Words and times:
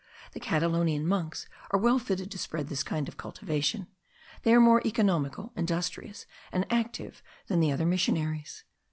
The 0.31 0.39
Catalonian 0.39 1.05
monks 1.05 1.47
are 1.69 1.77
well 1.77 1.99
fitted 1.99 2.31
to 2.31 2.39
spread 2.39 2.69
this 2.69 2.81
kind 2.81 3.07
of 3.07 3.17
cultivation; 3.17 3.85
they 4.41 4.51
are 4.51 4.59
more 4.59 4.81
economical, 4.83 5.53
industrious, 5.55 6.25
and 6.51 6.65
active 6.71 7.21
than 7.45 7.59
the 7.59 7.71
other 7.71 7.85
missionaries. 7.85 8.63